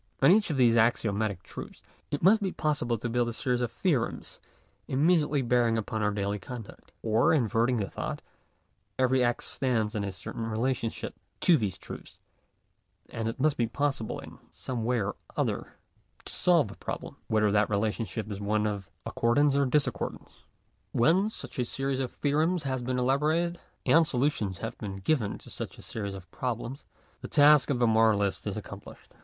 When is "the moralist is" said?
27.77-28.57